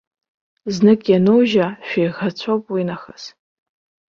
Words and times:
Знык 0.73 1.01
ианужьа, 1.11 1.67
шәеиӷацәоуп 1.87 2.63
уинахыс. 2.73 3.23